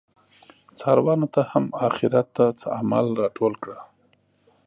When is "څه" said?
2.59-2.67